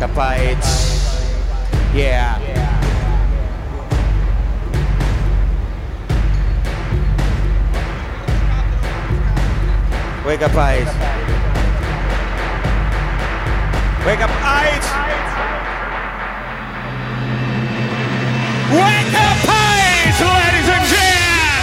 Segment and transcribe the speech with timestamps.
[0.00, 0.56] Capite.
[1.92, 2.40] Yeah.
[10.24, 10.86] Wake up, eyes.
[14.06, 14.86] Wake up, eyes.
[18.72, 21.60] Wake up, eyes, ladies and gentlemen.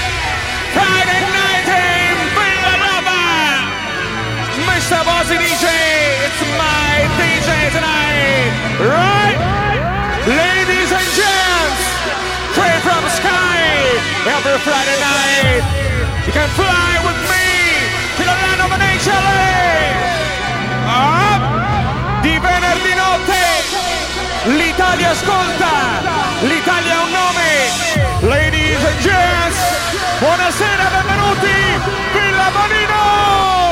[0.77, 3.17] Friday night in Villanova.
[4.69, 5.01] Mr.
[5.05, 5.86] Bossy DJ,
[6.27, 8.51] it's my DJ tonight.
[8.83, 9.39] Right?
[10.27, 11.83] Ladies and gents,
[12.51, 13.63] straight from sky,
[14.35, 15.63] every Friday night.
[16.27, 17.47] You can fly with me
[18.19, 19.31] to the land of nature.
[20.83, 21.43] Up.
[22.23, 23.43] Di venerdì notte
[24.59, 25.73] l'Italia ascolta,
[26.41, 27.49] l'Italia ha un nome.
[28.35, 29.59] Ladies and gents,
[30.19, 31.57] buonasera, benvenuti,
[32.11, 33.66] Villa Bonino.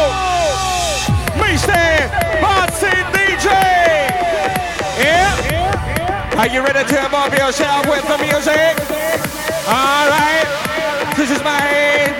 [1.41, 2.09] Mr.
[2.41, 3.47] Bazzi DJ.
[4.99, 6.37] Yeah.
[6.37, 8.75] Are you ready to involve yourself with the music?
[9.67, 10.47] All right.
[11.17, 11.59] This is my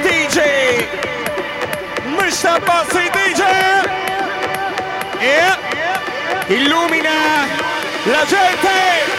[0.03, 0.87] DJ,
[2.17, 2.59] Mr.
[2.67, 3.43] Bazzi DJ.
[5.21, 6.49] Yeah.
[6.49, 7.47] Illumina
[8.05, 9.15] la gente.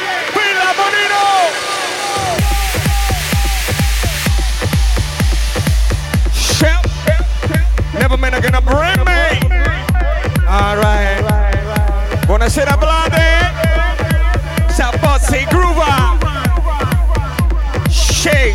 [7.99, 9.86] Never meant gonna bring me.
[10.49, 11.23] All right.
[12.27, 13.51] Buonasera Blade.
[14.69, 16.17] Sapozzi Groover.
[17.89, 18.55] Shake.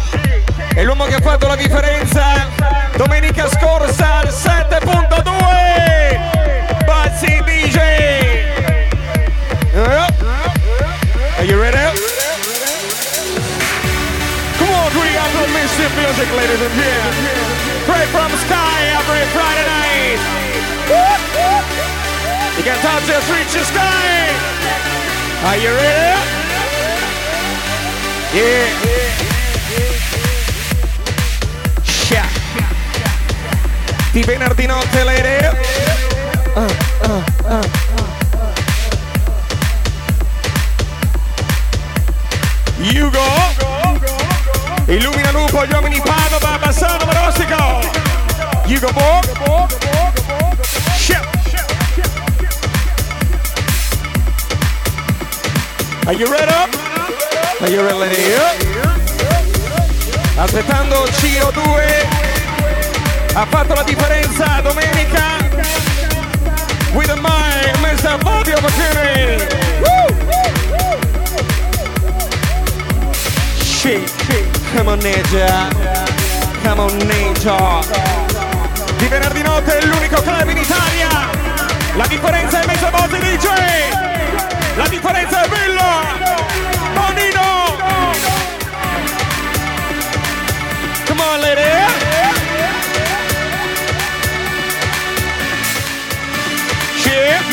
[0.73, 2.48] È l'uomo che ha fatto la differenza
[2.95, 6.86] domenica scorsa al 7.2.
[6.86, 7.78] Bazzi DJ.
[11.38, 11.92] Are you ready?
[14.58, 17.26] Come on, we got Mississippi music, ladies and gentlemen.
[17.83, 20.51] Straight from sky every Friday night.
[22.58, 24.28] You can touch this, reach the sky.
[25.46, 26.20] Are you ready?
[28.34, 28.68] Yeah.
[31.84, 32.26] Sha.
[34.12, 35.40] Di venerdì notte, lady.
[42.78, 43.12] You eh?
[43.12, 43.26] go.
[44.88, 47.80] Illumina lupo, gli uomini Padova, Bassano, Rossico.
[48.66, 50.11] You go,
[56.11, 56.52] Are you ready?
[57.61, 58.36] Are you ready?
[60.36, 62.05] Aspettando CO2
[63.33, 65.38] ha fatto la differenza domenica
[66.92, 68.20] with the mic Mr.
[68.20, 69.48] Fabio Bacchini
[73.64, 74.11] Shit,
[74.76, 75.70] come on ninja
[76.61, 77.80] come on ninja
[78.98, 81.30] di venerdì notte è l'unico club in Italia
[81.95, 82.89] la differenza è Mr.
[82.89, 84.11] Bozzi DJ
[84.76, 86.17] la differenza è Villa
[86.93, 87.52] Bonino
[91.05, 91.61] come on lady.
[97.02, 97.43] Chip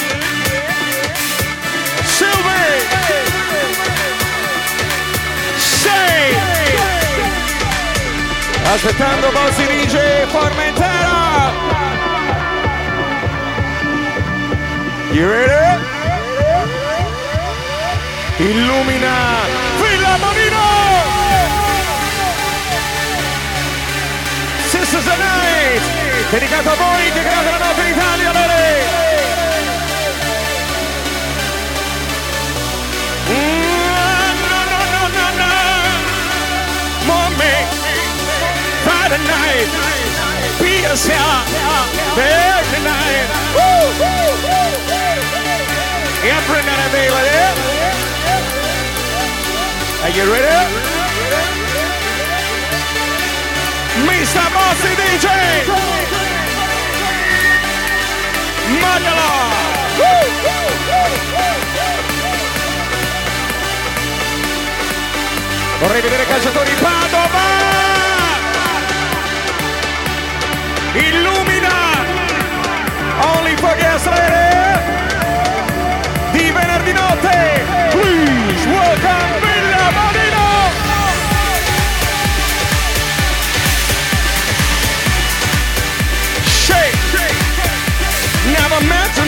[2.04, 2.86] Sylvie
[5.56, 6.36] Say
[8.64, 11.50] Aspettando Bossi DJ Formentera.
[15.10, 15.87] You ready?
[18.38, 19.42] Illumina
[20.22, 20.66] Bonino
[24.62, 25.82] Sisters and Night!
[26.30, 28.44] Dedicato a voi che create la notte in Italia No,
[34.46, 35.52] no, no, no, no
[37.06, 37.56] Mommy
[40.60, 41.42] Be yourself
[42.16, 43.28] Every night
[46.22, 48.07] Every night baby
[50.00, 50.46] Are you ready?
[54.06, 54.44] Mr.
[54.54, 55.26] Bossy DJ
[58.80, 59.30] Magala
[65.80, 67.46] Vorrei vedere calciatori Padova
[70.92, 71.76] Illumina
[73.34, 74.06] Only for guest
[88.80, 89.27] Never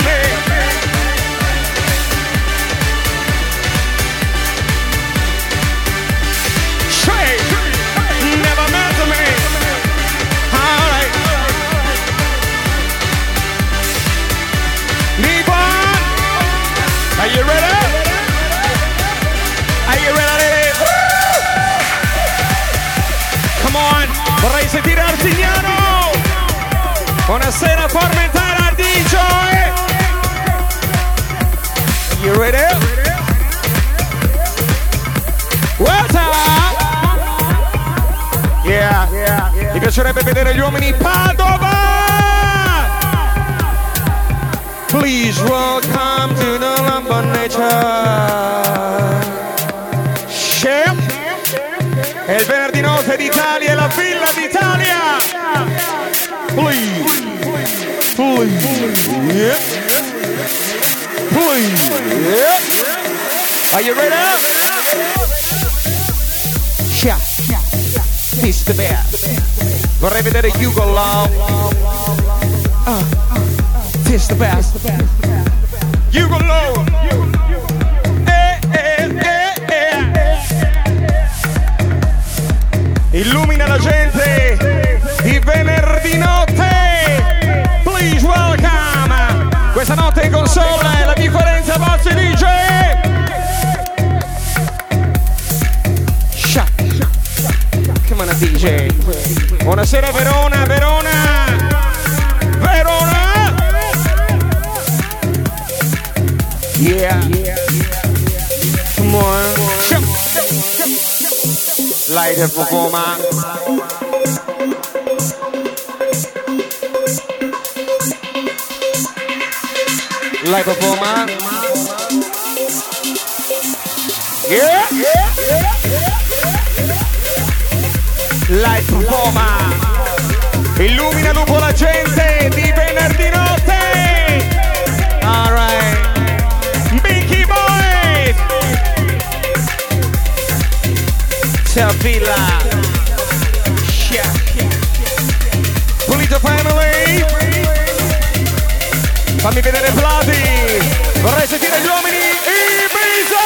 [150.00, 150.78] Plati.
[151.20, 153.44] Vorrei sentire gli uomini Ibiza!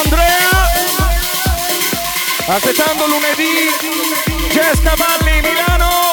[0.00, 0.70] Andrea!
[2.46, 3.70] Aspettando lunedì,
[4.48, 6.12] Jessica Valli, Milano!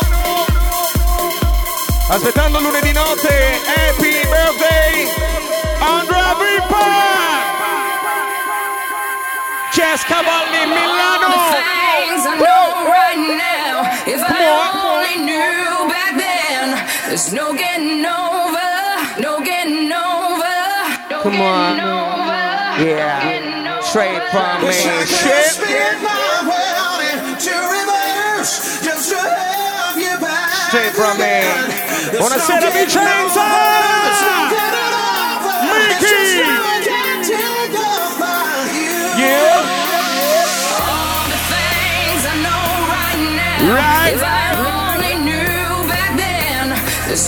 [2.10, 5.10] Aspettando lunedì notte, happy birthday,
[5.80, 6.88] Andrea Vipa!
[9.72, 11.70] Jessica Valli, Milano!
[12.38, 12.72] Woo!
[14.04, 15.32] If I only
[17.12, 18.72] there's no getting over,
[19.20, 20.56] no getting over,
[21.12, 21.76] no Come on.
[21.76, 22.88] over.
[22.88, 23.82] Yeah.
[23.84, 24.68] Straight from me.
[24.72, 25.46] Wish I could Shit.
[25.60, 31.28] spin my world into reverse just to have you back Straight from me.
[31.28, 31.68] again.
[32.16, 33.44] There's Buonasera no getting Vicenza!
[33.44, 34.56] over, there's no.
[35.68, 36.16] Mickey!
[36.16, 38.40] It's just no getting over
[38.72, 39.20] you.
[39.20, 39.68] Yeah.
[40.80, 42.88] All the things I know
[43.76, 44.40] right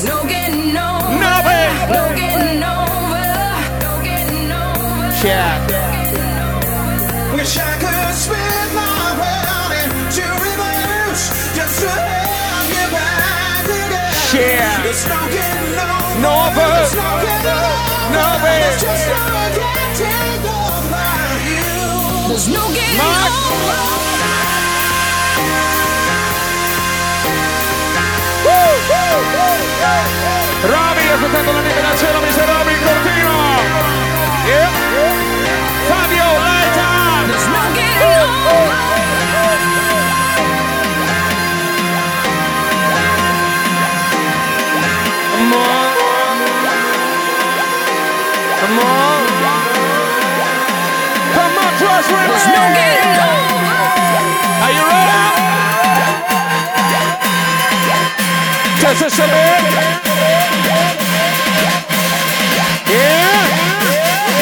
[0.04, 1.72] no getting over, No, babe.
[1.96, 3.26] no getting over,
[3.84, 5.28] no getting over.
[5.28, 5.54] Yeah.
[7.36, 14.14] Wish I could spin my world into reverse just to have you back again.
[14.36, 14.84] Yeah.
[14.84, 16.22] There's no getting over.
[16.24, 16.68] No over.
[16.74, 18.12] There's no getting over.
[18.14, 18.62] No, babe.
[18.64, 19.24] There's just no
[19.60, 21.08] getting over
[21.48, 21.72] you.
[22.30, 23.32] There's no getting Mark.
[23.32, 23.82] over.
[30.64, 32.20] Roby, aspettando la neve dal cielo.
[32.20, 33.60] Roby, continua.
[34.46, 34.72] Yeah.
[35.88, 36.74] Fabio, eh,
[37.74, 38.76] getting over.
[45.32, 45.94] Come on.
[48.60, 49.24] Come on.
[51.34, 53.43] Come on, trust with There's no getting.
[58.94, 59.34] A second.
[62.88, 63.24] Yeah.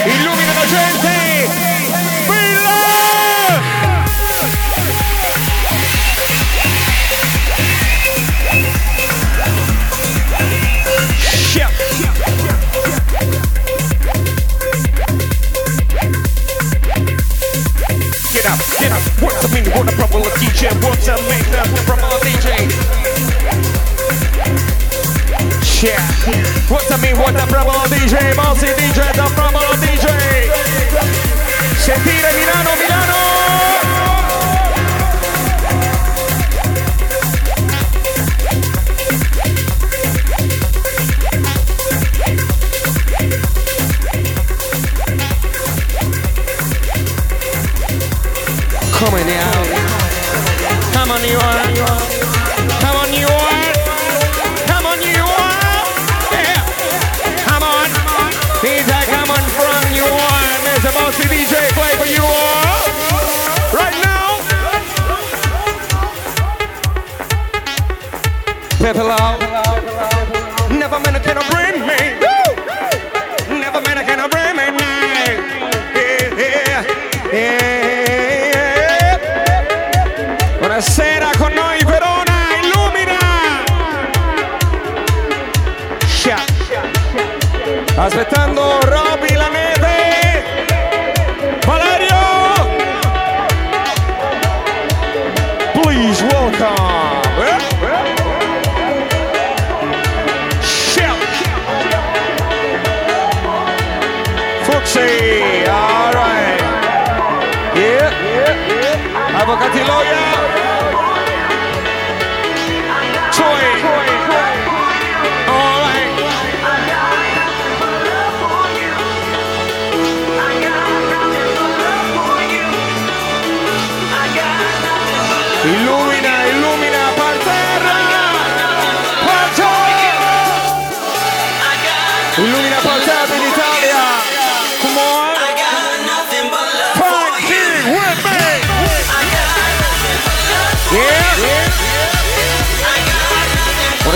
[0.05, 1.13] Illumina la gente.
[11.47, 11.71] Shit.
[18.33, 19.01] Get up, get up.
[19.21, 19.71] What's the meaning?
[19.71, 20.69] What the problem with DJ?
[20.83, 23.00] What's the meaning problem with DJ?
[25.81, 25.97] Yeah.
[26.69, 27.17] What's the mean?
[27.17, 28.35] What the with DJ?
[28.35, 30.05] Bossy DJ, the with DJ.
[31.81, 32.90] Sentire Milano, Milano.
[68.81, 69.39] Love.
[70.71, 72.17] Never meant to gonna bring me.
[73.59, 74.05] Never meant to
[74.73, 74.87] me.
[75.93, 76.83] Yeah, yeah,
[77.31, 79.19] yeah.
[80.57, 83.19] Buonasera con noi Verona, illumina.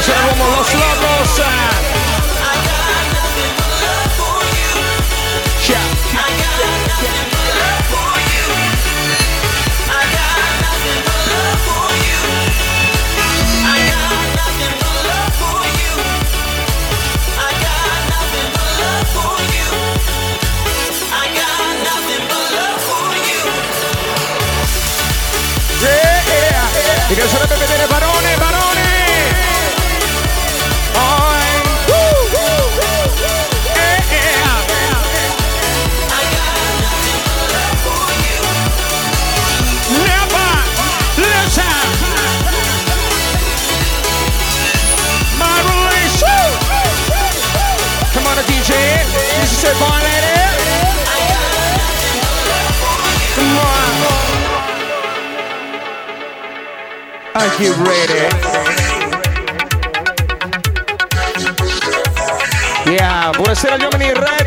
[0.06, 1.42] Somos los locos.
[5.68, 5.96] Yeah.
[25.82, 27.10] Yeah, yeah.
[27.10, 27.45] You guys
[57.58, 58.28] get ready.
[62.92, 64.45] Yeah, buonasera gli uomini re.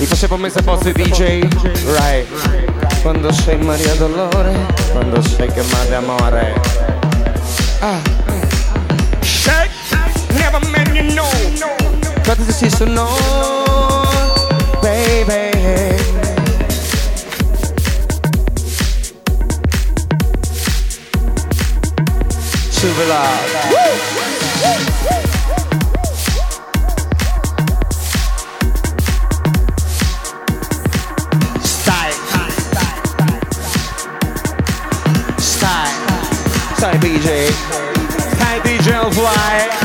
[0.00, 1.42] Mi facevo messa post DJ,
[1.92, 2.26] right.
[3.02, 4.54] Quando sei Maria Dolore,
[4.92, 6.54] quando sei chiamata d'amore.
[7.80, 8.00] Ah.
[9.20, 9.70] Shake,
[10.32, 11.28] never man you know.
[12.24, 13.08] Quando ti si sono,
[14.80, 15.50] baby.
[22.70, 24.19] Super loud.
[37.10, 37.50] DJ.
[38.36, 39.79] Style DJ fly.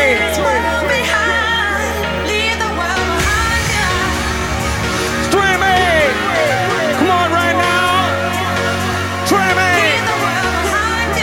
[6.99, 7.93] Come on right now.
[9.29, 9.77] Dreamy.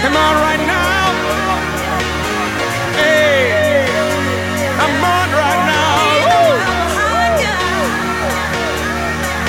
[0.03, 1.03] Come on right now.
[2.96, 3.86] Hey.
[4.79, 4.91] On
[5.42, 5.92] right now.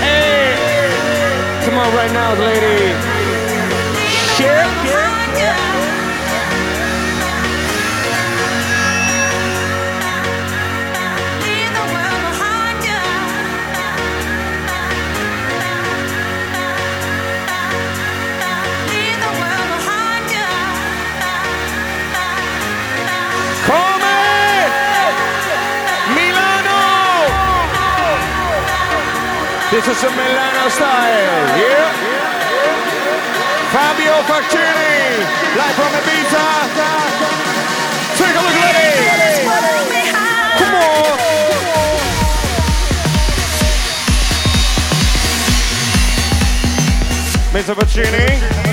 [0.03, 0.57] Hey.
[1.65, 2.95] Come on right now, lady.
[4.37, 4.74] Shit.
[29.95, 31.93] Is a Milano style, yeah?
[33.71, 35.23] Fabio Facchini,
[35.59, 36.47] live from Ibiza.
[38.19, 39.39] Take a look, ladies!
[40.59, 41.19] Come on!
[47.53, 47.75] Mr.
[47.75, 48.64] Facchini.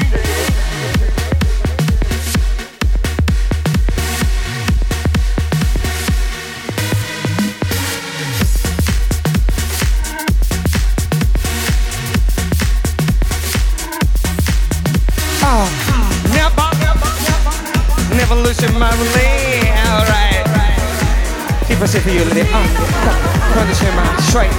[21.82, 22.48] Us for you, lady.
[22.54, 24.54] Oh, quando c'è ma straight.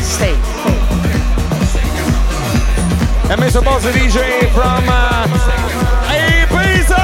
[0.00, 0.36] Stay.
[3.28, 5.28] E messo boss DJ from uh,
[6.42, 6.96] Ibiza.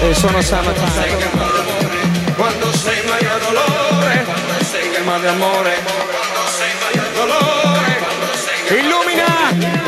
[0.00, 1.30] E sono Summertime.
[2.34, 6.05] Quando sei mai a dolore, quando sei chiama di amore,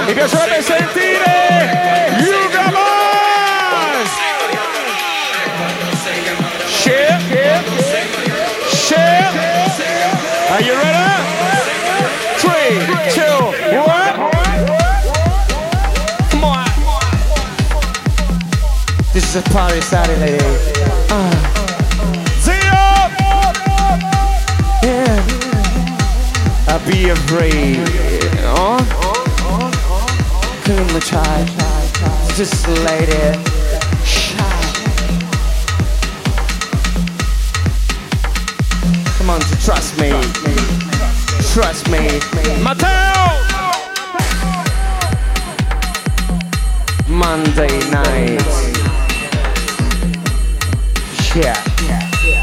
[0.09, 4.11] Mi piacerebbe sentire Yuga Boss!
[6.67, 7.21] Share,
[8.71, 9.31] share.
[10.49, 11.13] Are you ready?
[12.39, 13.53] Three, two,
[13.85, 14.15] one.
[16.31, 16.65] Come on.
[19.13, 20.39] This is a party Saturday.
[21.11, 21.35] Uh.
[26.67, 27.85] I'll be afraid.
[28.45, 29.08] Oh.
[30.69, 31.49] Come child.
[32.37, 33.17] Just lady.
[39.17, 40.11] Come on, trust me.
[41.55, 42.21] Trust me.
[42.63, 43.33] Matteo!
[47.09, 48.43] Monday night.
[51.35, 51.57] Yeah.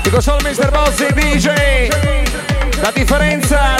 [0.02, 0.72] Dico solo Mr.
[0.72, 2.26] Bozzi DJ.
[2.82, 3.75] La differenza,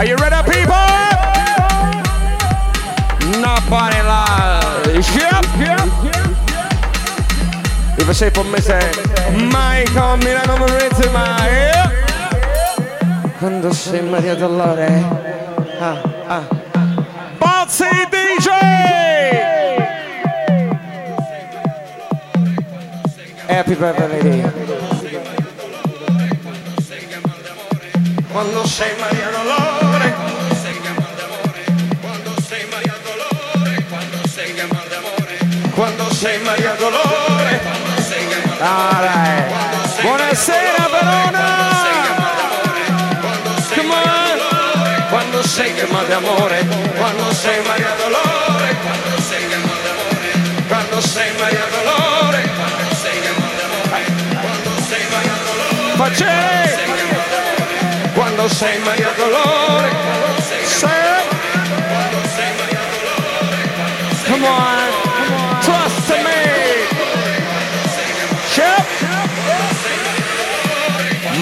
[0.00, 0.72] Are you ready, people?
[3.38, 5.04] Nobody lies.
[5.14, 5.88] Yep, yep.
[7.96, 8.80] Vi facevo promesse
[9.52, 11.36] mai con Milano Marittima.
[11.44, 11.92] Yeah.
[13.38, 15.04] Quando sei Maria Dolore.
[15.78, 16.46] Ah, ah.
[17.36, 18.48] Bozzi DJ!
[23.48, 24.50] Happy birthday.
[28.32, 29.79] Quando sei Maria Dolore.
[36.20, 37.60] Sei Maria Dolore.
[38.60, 40.02] Alright.
[40.02, 41.46] Buonasera Verona!
[43.74, 45.08] Come on.
[45.08, 46.66] Quando sei chiamata d'amore.
[46.98, 48.76] Quando sei Maria Dolore.
[48.82, 50.66] Quando sei chiamata d'amore.
[50.68, 52.50] Quando sei Maria Dolore.
[52.52, 54.08] Quando sei chiamata d'amore.
[54.42, 55.96] Quando sei Maria Dolore.
[55.96, 56.78] Facere!
[58.12, 59.90] Quando sei Maria Dolore.
[60.66, 61.00] Say
[64.28, 64.79] Come on.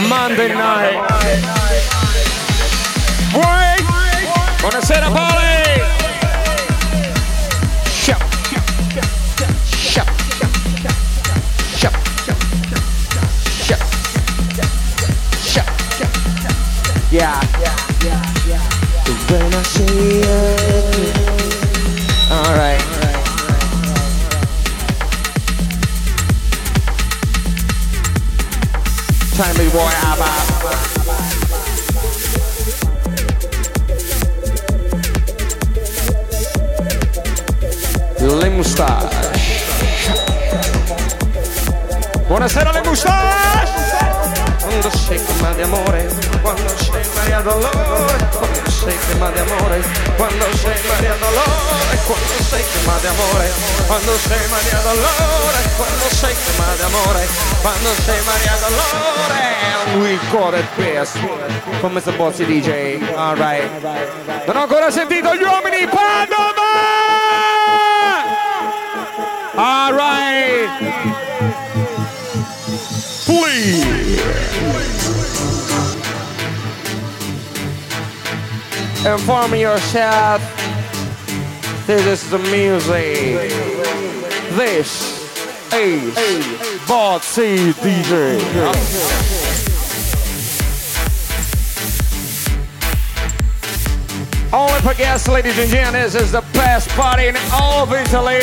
[0.08, 0.98] Monday night.
[3.30, 3.84] Break.
[4.62, 5.84] Buonasera Pale.
[8.04, 8.18] Ciao.
[8.94, 10.04] Ciao.
[10.04, 10.27] Ciao.
[42.48, 43.72] Buonasera le moustache!
[44.58, 46.08] Quando sei chiamata d'amore.
[46.40, 48.28] Quando sei Maria Dolore.
[48.32, 49.84] Quando sei chiamata d'amore.
[50.16, 51.98] Quando sei Maria Dolore.
[52.06, 53.50] Quando sei chiamata d'amore.
[53.86, 55.60] Quando sei Maria Dolore.
[55.76, 57.28] Quando sei chiamata d'amore.
[57.60, 60.00] Quando sei Maria Dolore.
[60.00, 61.18] We got it best.
[61.82, 62.16] Come Mr.
[62.16, 63.12] Bossy DJ.
[63.14, 63.68] Alright.
[64.46, 66.57] Non ho ancora sentito gli uomini Padova!
[73.26, 73.84] Please.
[79.04, 80.40] Inform yourself.
[81.84, 83.50] This is the music.
[84.54, 86.14] This is
[86.86, 88.38] Bossy DJ.
[94.52, 98.38] Only for guests, ladies and gentlemen, this is the best party in all of Italy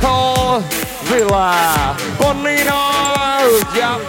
[0.00, 0.64] called
[1.12, 2.80] Villa Bonino.
[3.76, 4.00] Yeah.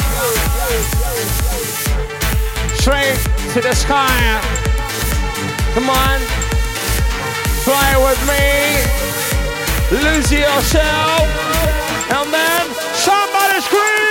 [2.76, 3.20] Straight
[3.52, 4.39] to the sky.
[5.74, 6.20] Come on.
[7.66, 8.46] Fly with me.
[10.00, 11.28] Lose yourself.
[12.10, 14.03] And then somebody scream.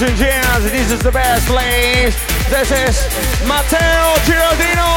[0.00, 2.16] Ladies and gents, this is the best place.
[2.48, 2.96] This is
[3.46, 4.88] Matteo Girardino.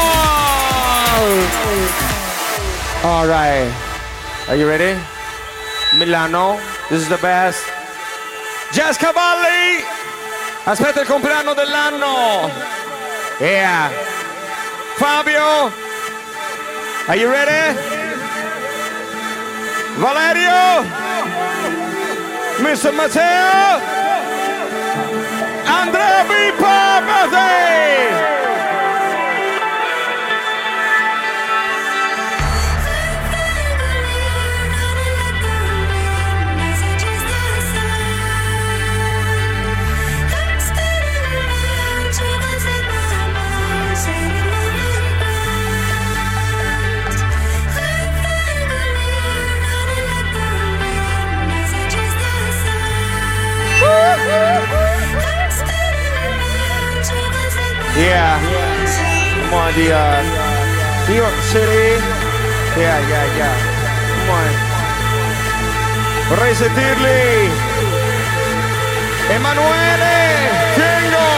[3.04, 3.68] All right.
[4.48, 4.98] Are you ready?
[5.98, 6.58] Milano.
[6.88, 7.62] This is the best.
[8.72, 9.84] Jazz Cavalli.
[10.64, 12.50] Aspetta il compleanno dell'anno.
[13.40, 13.90] Yeah.
[14.96, 15.70] Fabio,
[17.08, 17.78] are you ready?
[19.98, 20.82] Valerio,
[22.60, 22.92] Mr.
[22.94, 23.93] Matteo,
[25.80, 26.53] André
[59.74, 60.22] the uh,
[61.08, 61.98] New York City.
[62.78, 63.56] Yeah, yeah, yeah.
[64.14, 64.50] Come on.
[66.40, 67.50] Raise it dearly.
[69.34, 70.16] Emanuele,
[70.76, 71.30] Django,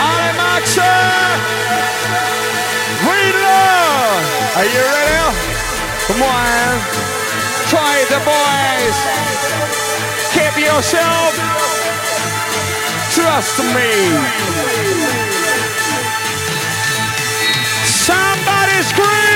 [0.00, 0.78] Ale Max,
[4.58, 5.18] Are you ready?
[6.06, 6.80] Come on.
[7.70, 8.98] Try the boys.
[10.34, 11.32] Keep yourself.
[13.14, 15.37] Trust me.
[18.78, 19.27] Chris Green.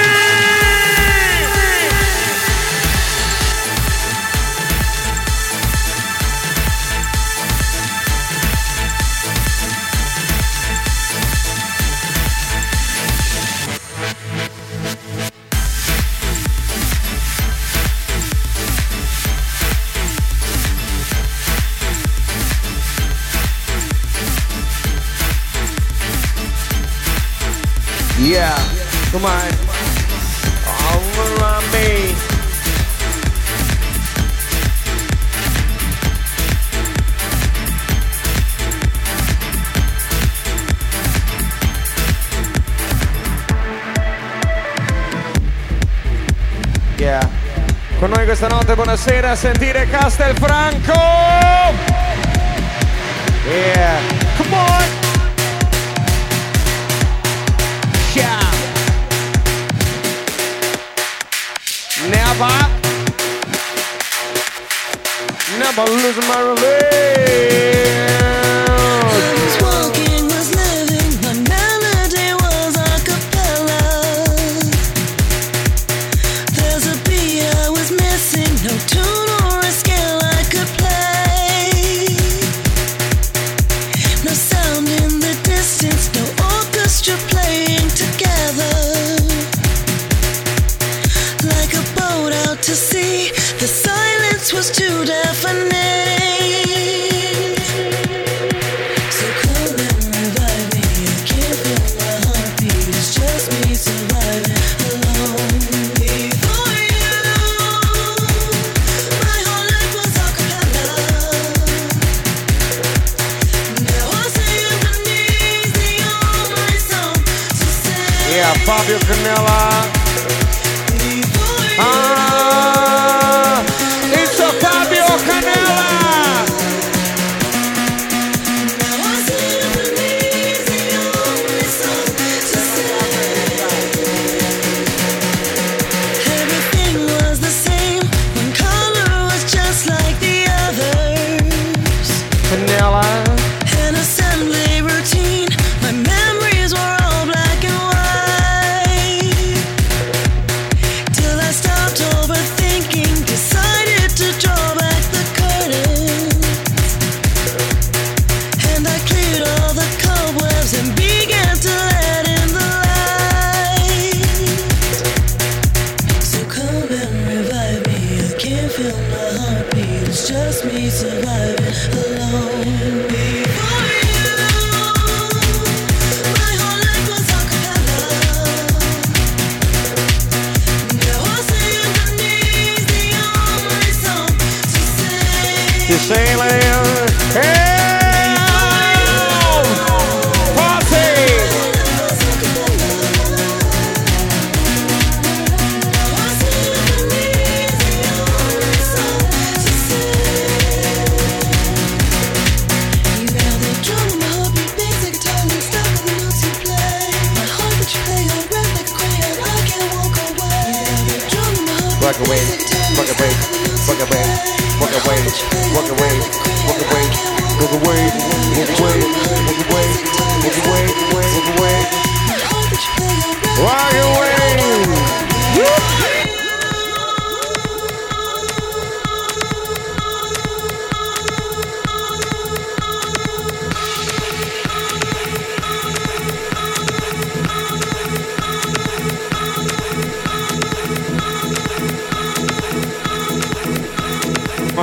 [29.12, 29.48] Com'è?
[30.64, 31.00] Oh,
[31.38, 32.16] mami.
[46.96, 47.28] Yeah.
[47.98, 50.92] Con noi questa notte, buonasera, a sentire Castelfranco!
[53.44, 54.11] Yeah!
[65.78, 66.71] I'm losing my religion.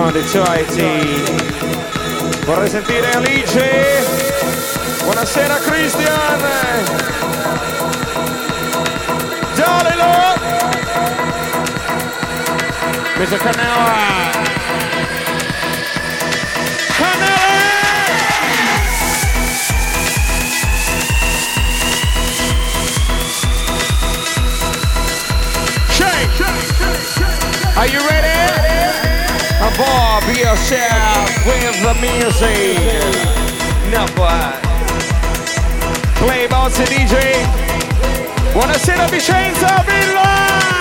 [0.09, 1.23] grande Choici
[2.45, 4.05] vorrei sentire Alice.
[5.03, 6.39] Buonasera Christian.
[9.55, 10.33] Gialelo
[13.17, 13.37] Mr.
[13.37, 14.37] Canella.
[27.75, 28.28] Are you ready?
[31.45, 32.79] With the music.
[34.15, 34.29] Boy.
[36.15, 36.47] Play
[36.85, 37.45] DJ.
[38.53, 40.78] Buonasera Vicenza, Villa!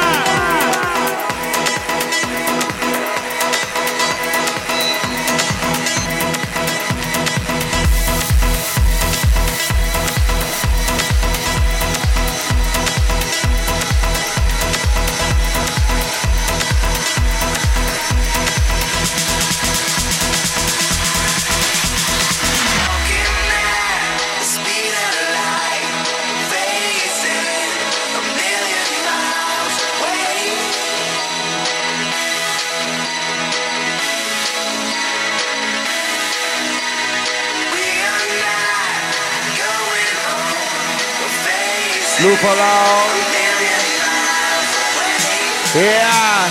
[45.75, 46.49] Yeah.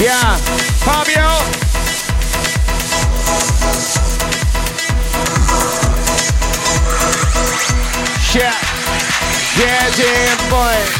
[0.00, 0.36] Yeah,
[0.82, 1.28] Fabio.
[8.22, 8.42] Shit.
[9.56, 10.97] Yeah, damn boy.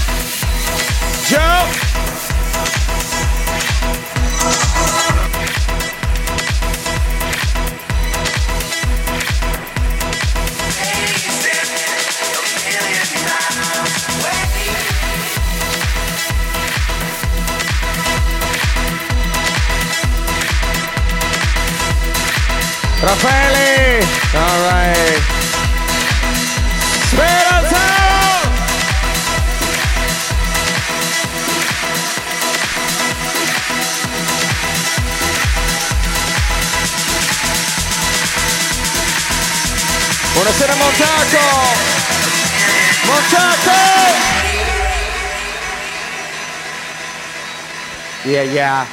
[48.29, 48.87] Yeah, yeah.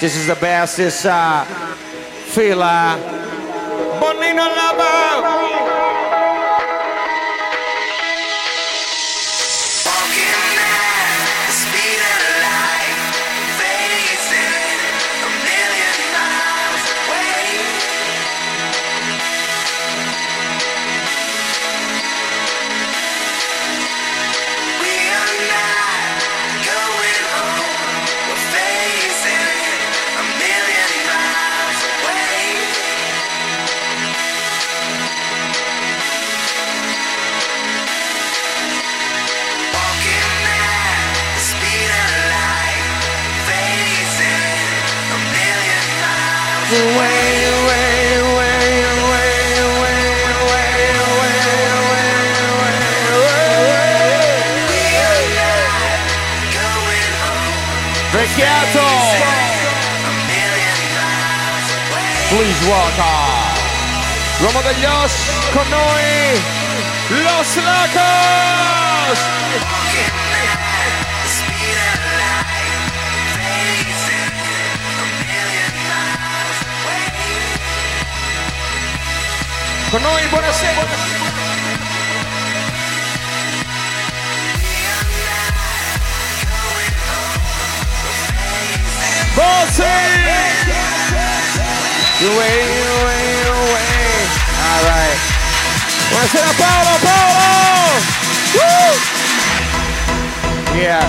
[0.00, 0.78] This is the best.
[0.78, 1.44] This uh,
[2.32, 2.96] Fila.
[4.00, 5.77] Bonino
[46.70, 47.08] Labo.
[62.28, 63.58] Please welcome
[64.40, 65.12] Roma degli Os
[65.50, 66.40] con noi
[67.08, 69.18] Los Locos
[79.90, 81.18] Con noi buonasera
[92.20, 94.26] Away, away, away.
[94.66, 95.18] All right.
[96.10, 97.48] Buonasera Paolo, Paolo!
[98.58, 98.90] Woo!
[100.76, 101.06] Yeah.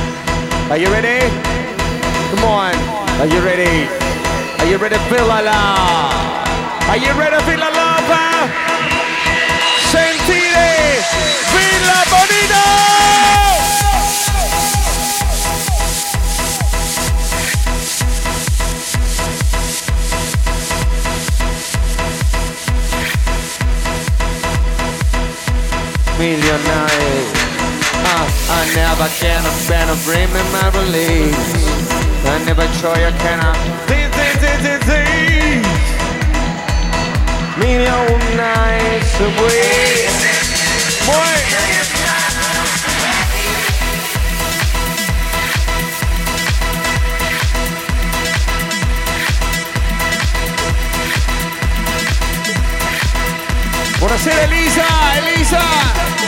[0.69, 1.27] Are you ready?
[2.29, 2.75] Come on.
[3.19, 3.89] Are you ready?
[4.59, 5.57] Are you ready, feel la la?
[6.89, 7.78] Are you ready, feel la
[11.59, 12.63] Villa Bonito!
[26.19, 27.31] million nights.
[28.11, 29.39] Uh, I never can
[29.69, 31.89] been a dream in my release.
[32.25, 33.57] I never try I cannot.
[37.59, 40.38] Million nights away.
[53.99, 54.85] Buonasera Elisa,
[55.17, 56.18] Elisa!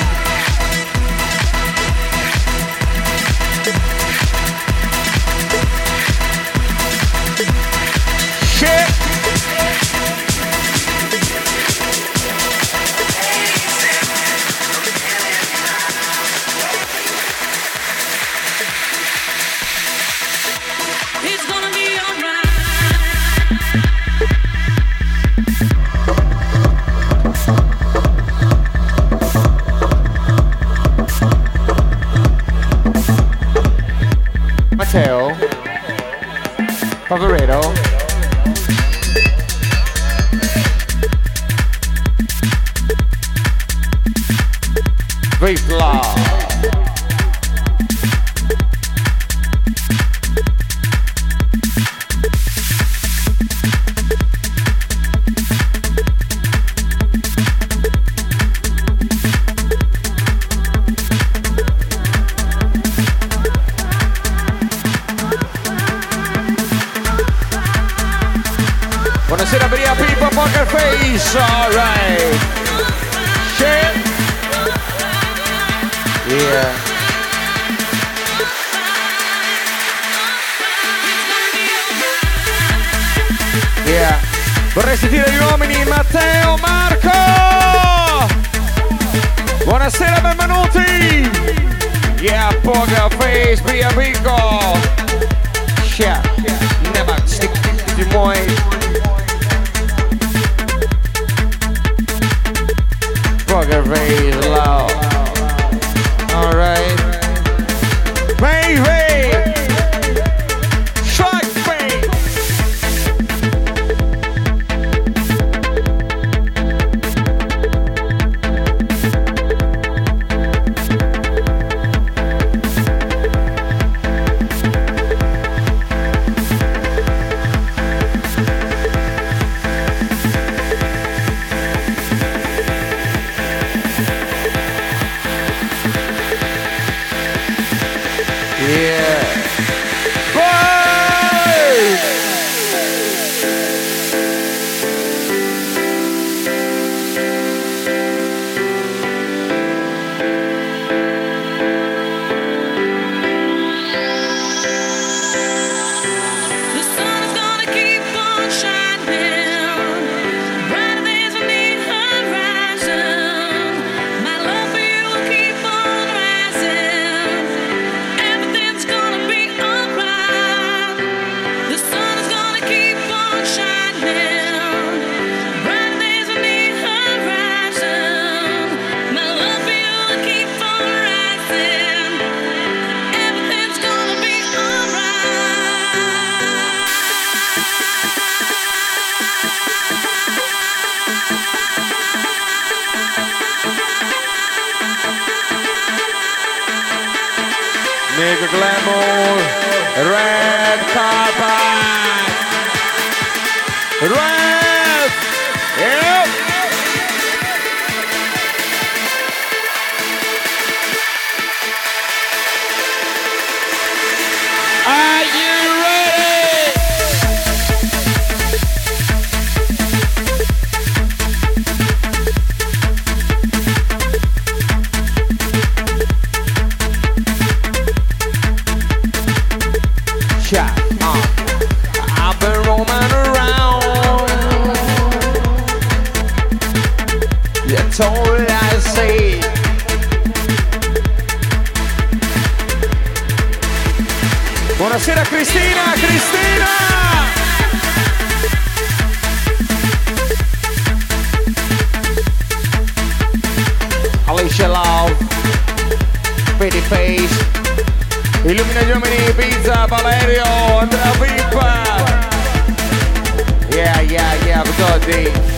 [265.12, 265.51] Footsteps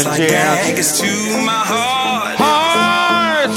[0.00, 0.30] And like
[0.96, 2.36] to my heart.
[2.38, 3.50] Heart.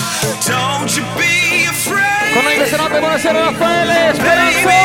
[0.45, 2.33] Don't you be afraid.
[2.33, 4.49] Con noi questa notte buonasera Raffaele Speranzona.
[4.49, 4.82] Di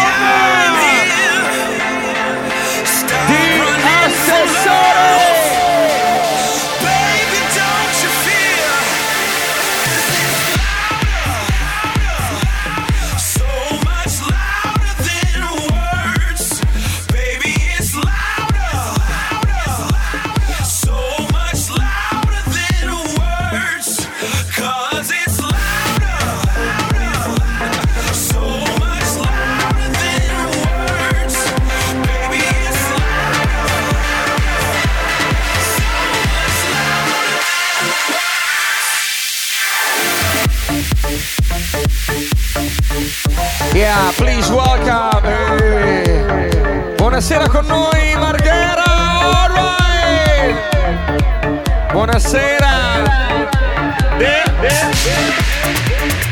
[47.59, 48.85] con noi Marghera
[49.43, 50.57] Alright!
[51.93, 53.03] Buonasera!
[54.19, 54.27] De,
[54.63, 56.28] de, de.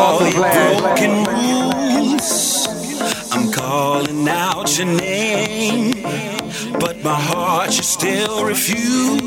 [0.00, 2.66] broken rules.
[3.32, 6.02] I'm calling out your name,
[6.78, 9.19] but my heart you still refuse.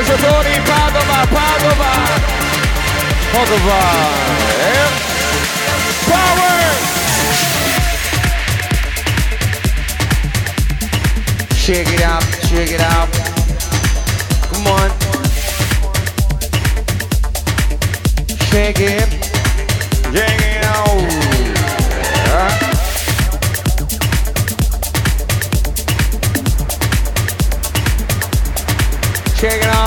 [0.00, 1.92] Ragioni, Padova, Padova,
[3.32, 3.80] Padova.
[4.56, 4.88] Yeah.
[6.08, 6.56] Power!
[11.54, 13.08] Shake it out, shake it out.
[14.50, 14.90] Come on.
[18.50, 19.08] shake it.
[20.14, 21.00] Check it out.
[22.26, 22.70] Yeah.
[29.36, 29.79] Check it out.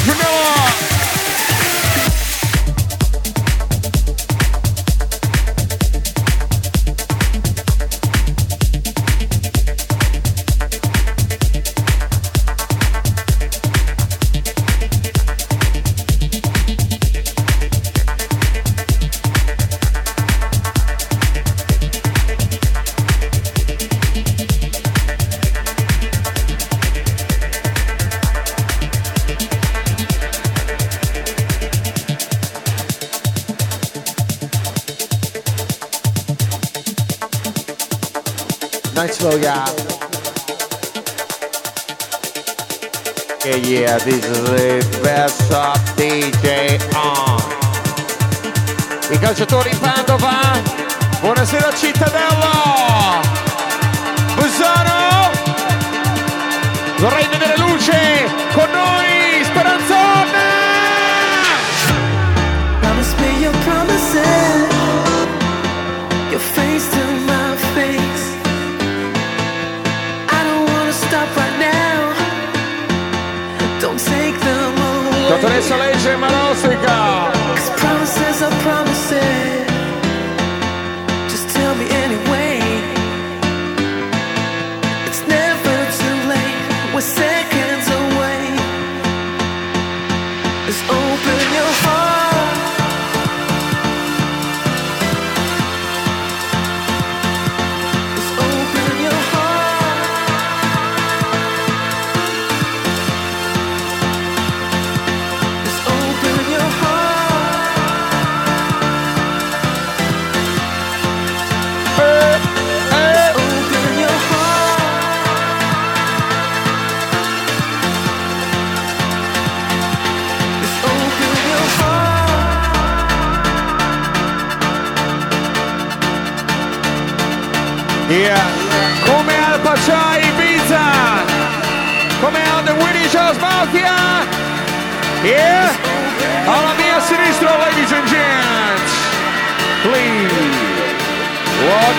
[0.00, 0.89] entrepreneur.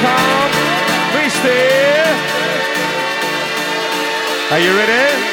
[0.03, 0.51] Welcome,
[1.13, 1.53] Mr.
[4.51, 5.30] Are you ready?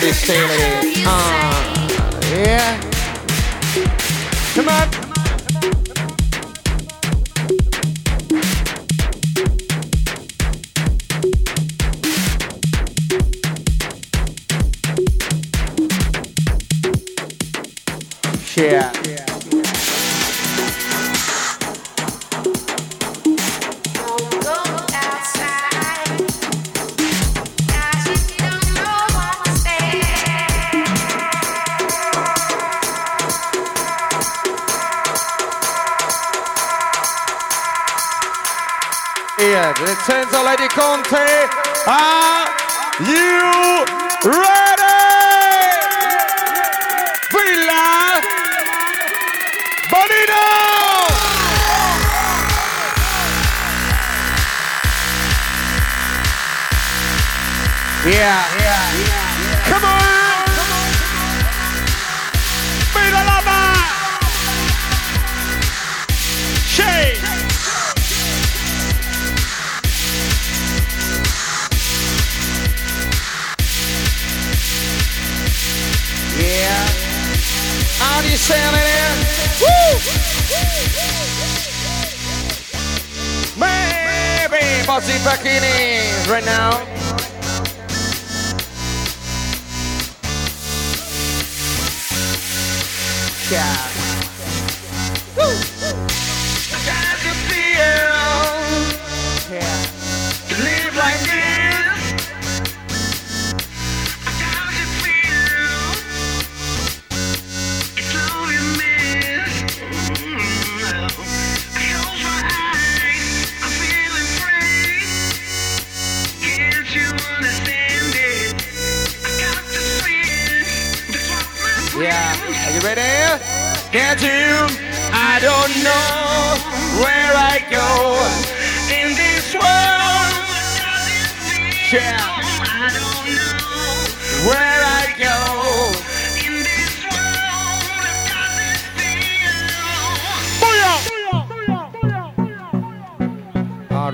[0.00, 1.04] dirty silly.
[1.06, 1.88] Uh,
[2.30, 2.78] yeah.
[4.54, 5.05] Come on.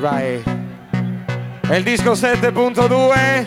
[0.02, 0.42] Rai.
[1.60, 3.46] È disco 7.2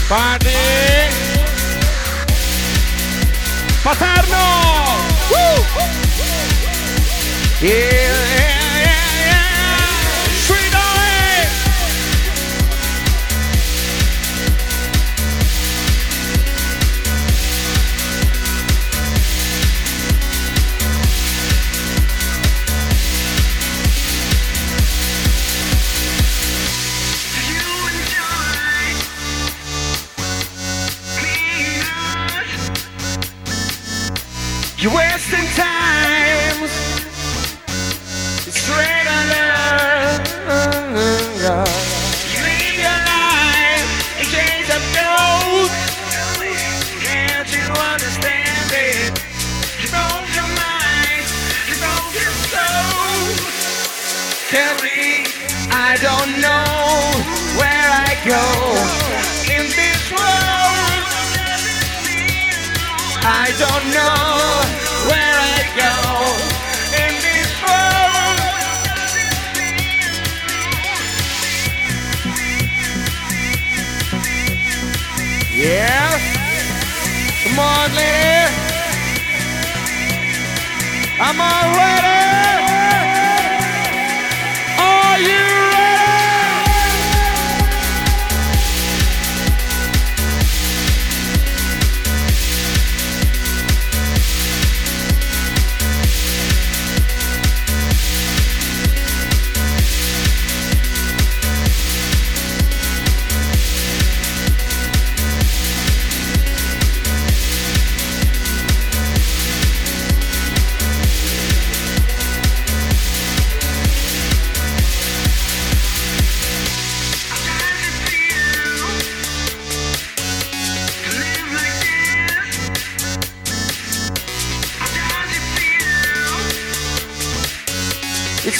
[0.10, 0.50] Party
[3.82, 4.38] Paterno!
[5.30, 5.38] Woo!
[5.38, 6.03] Uh, uh.
[7.64, 9.47] Yeah, yeah, yeah, yeah.
[10.43, 11.24] Sweet Dolly.
[34.78, 35.12] You win.
[63.46, 64.64] I don't know
[65.10, 65.94] where I go
[67.04, 68.39] in this world.
[75.54, 76.08] Yeah,
[77.44, 78.48] come on, lady.
[81.20, 82.23] I'm already.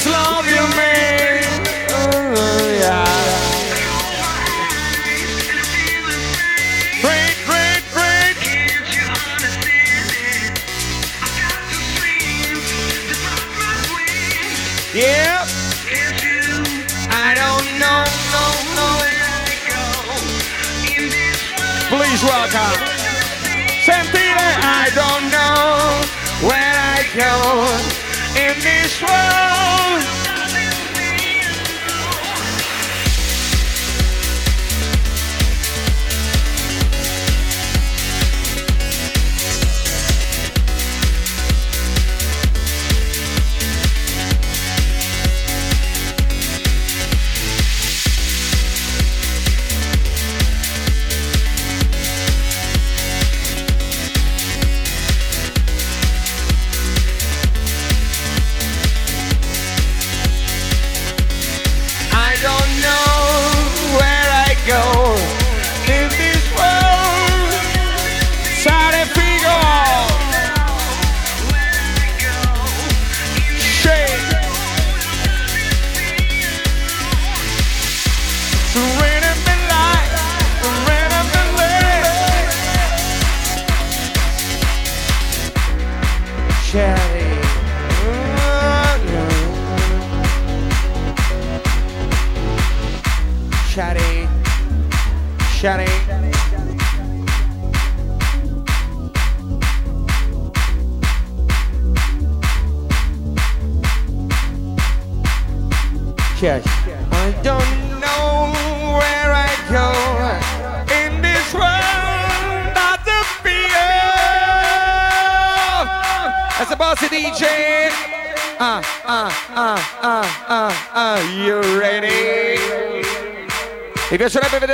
[0.08, 1.44] love you man.
[1.90, 3.06] Oh, yeah.
[7.02, 8.38] Great, great, great.
[14.94, 15.46] Yeah.
[17.10, 18.46] I don't know, no,
[18.76, 18.90] no.
[21.90, 22.80] Please rock out.
[23.86, 24.08] St.
[24.12, 26.02] Peter, I don't know
[26.48, 27.34] where I go
[28.40, 29.53] in this world.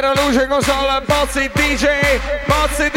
[0.08, 2.89] Luce in console, Bozzi DJ, Bozzi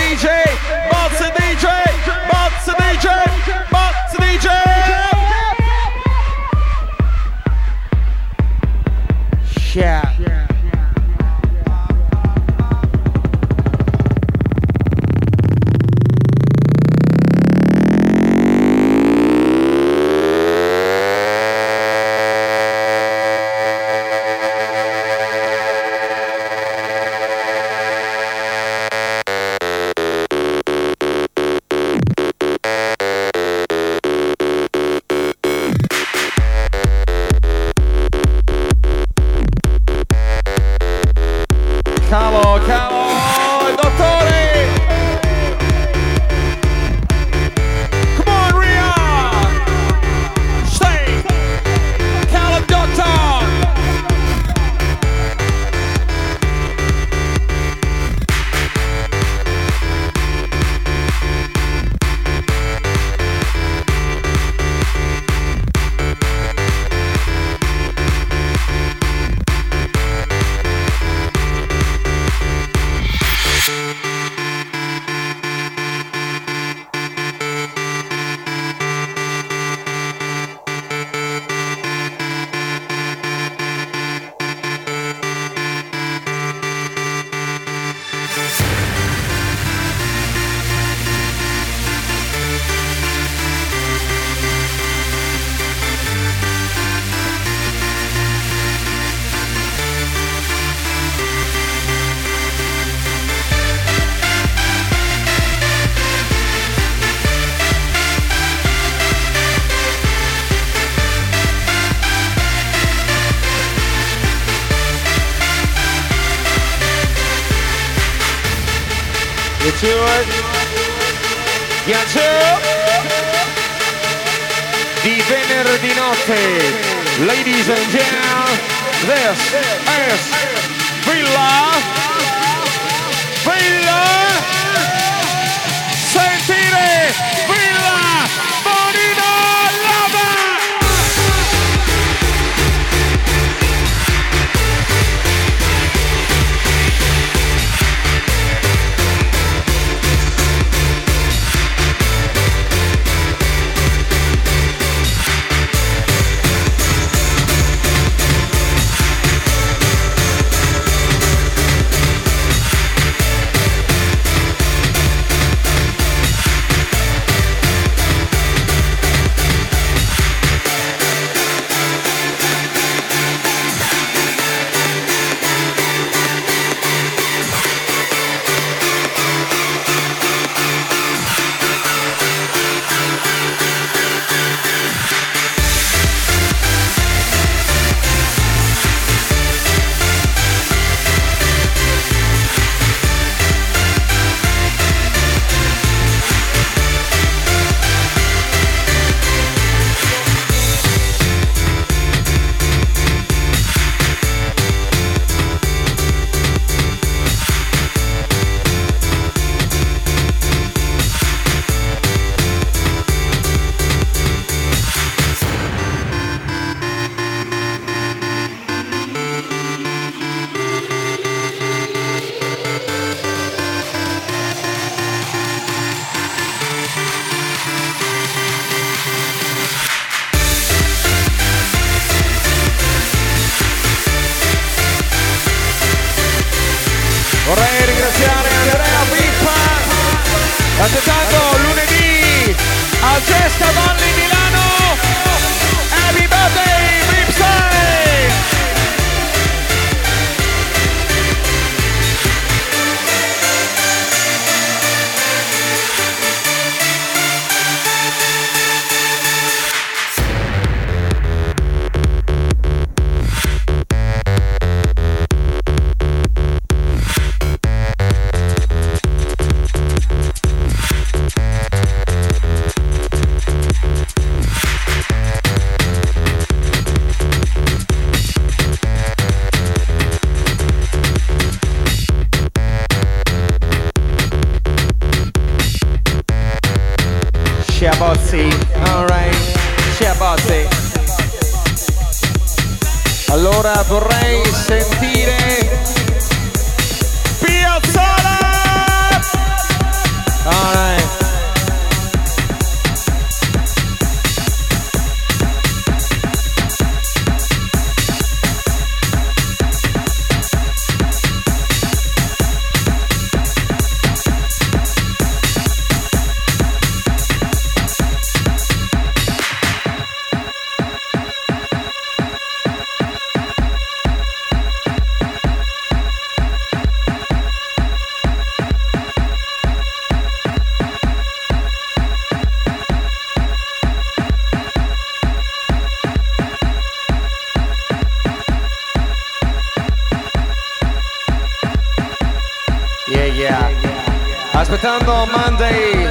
[344.82, 346.10] aspettando Monday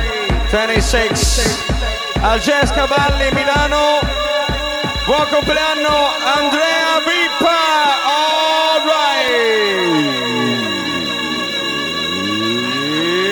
[0.49, 1.65] 26
[2.21, 3.99] al Jazz Cavalli Milano
[5.05, 6.07] buon compleanno
[6.37, 7.59] Andrea Vippa
[8.05, 9.91] all right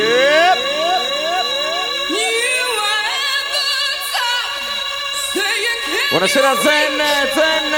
[0.02, 0.58] yep.
[6.10, 7.02] Buonasera Zen,
[7.34, 7.72] Zen,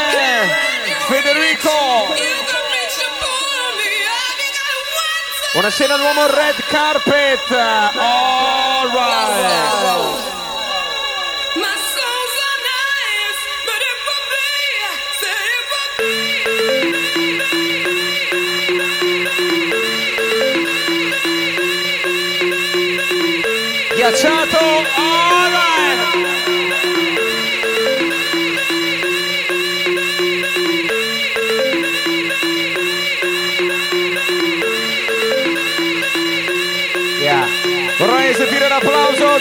[1.07, 2.50] Federico.
[5.53, 7.51] Buonasera l'uomo red carpet.
[7.51, 10.20] All right.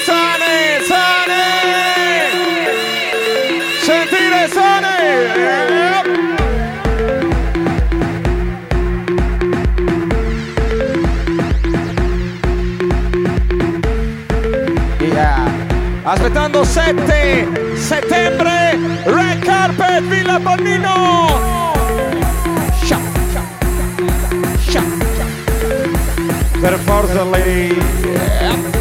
[0.04, 1.42] Sane, Sane!
[3.82, 4.98] Sentire sale.
[16.02, 21.38] Aspettando 7 settembre, Red Carpet Villa Bonnino!
[26.60, 27.68] Per forza lei!
[28.02, 28.79] Yeah.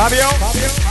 [0.00, 0.30] Fabio.
[0.38, 0.89] Fabio.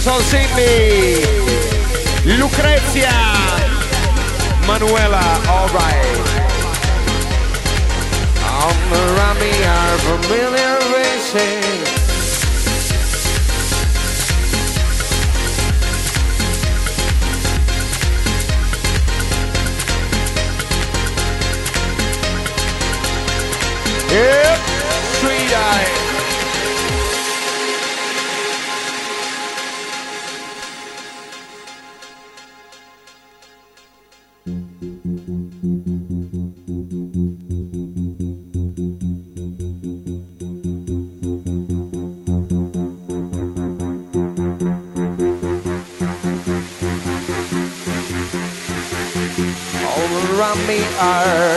[0.00, 1.20] Sol Sydney,
[2.38, 3.12] Lucrezia,
[4.66, 5.99] Manuela, alright.
[51.00, 51.49] are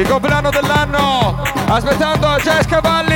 [0.00, 1.42] il compleanno dell'anno.
[1.68, 3.15] Aspettando Jess Cavalli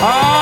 [0.00, 0.39] 好。